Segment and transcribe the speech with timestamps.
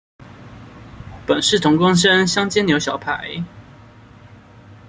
[1.27, 3.43] 本是同根生，香煎牛小排